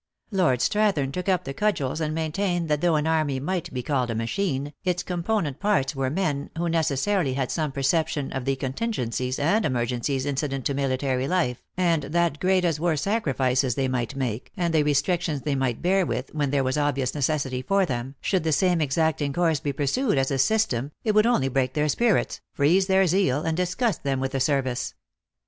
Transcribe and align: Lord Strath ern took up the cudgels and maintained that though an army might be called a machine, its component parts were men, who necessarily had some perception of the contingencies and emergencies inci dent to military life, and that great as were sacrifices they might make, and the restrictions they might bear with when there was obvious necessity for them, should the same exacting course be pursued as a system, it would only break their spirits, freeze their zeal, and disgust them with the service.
Lord 0.31 0.61
Strath 0.63 0.97
ern 0.97 1.11
took 1.11 1.29
up 1.29 1.43
the 1.43 1.53
cudgels 1.53 2.01
and 2.01 2.15
maintained 2.15 2.69
that 2.69 2.81
though 2.81 2.95
an 2.95 3.05
army 3.05 3.39
might 3.39 3.71
be 3.71 3.83
called 3.83 4.09
a 4.09 4.15
machine, 4.15 4.73
its 4.83 5.03
component 5.03 5.59
parts 5.59 5.95
were 5.95 6.09
men, 6.09 6.49
who 6.57 6.67
necessarily 6.67 7.35
had 7.35 7.51
some 7.51 7.71
perception 7.71 8.31
of 8.33 8.45
the 8.45 8.55
contingencies 8.55 9.37
and 9.37 9.63
emergencies 9.63 10.25
inci 10.25 10.49
dent 10.49 10.65
to 10.65 10.73
military 10.73 11.27
life, 11.27 11.61
and 11.77 12.01
that 12.05 12.39
great 12.39 12.65
as 12.65 12.79
were 12.79 12.97
sacrifices 12.97 13.75
they 13.75 13.87
might 13.87 14.15
make, 14.15 14.51
and 14.57 14.73
the 14.73 14.81
restrictions 14.81 15.43
they 15.43 15.53
might 15.53 15.83
bear 15.83 16.03
with 16.03 16.33
when 16.33 16.49
there 16.49 16.63
was 16.63 16.79
obvious 16.79 17.13
necessity 17.13 17.61
for 17.61 17.85
them, 17.85 18.15
should 18.21 18.43
the 18.43 18.51
same 18.51 18.81
exacting 18.81 19.31
course 19.31 19.59
be 19.59 19.71
pursued 19.71 20.17
as 20.17 20.31
a 20.31 20.39
system, 20.39 20.91
it 21.03 21.13
would 21.13 21.27
only 21.27 21.47
break 21.47 21.75
their 21.75 21.87
spirits, 21.87 22.41
freeze 22.53 22.87
their 22.87 23.05
zeal, 23.05 23.43
and 23.43 23.55
disgust 23.55 24.01
them 24.03 24.19
with 24.19 24.31
the 24.31 24.39
service. 24.39 24.95